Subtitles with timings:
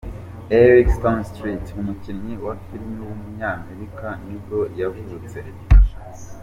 [0.57, 5.39] Eric Stonestreet, umukinnyi wa filime w’umunyamerika nibwo yavutse.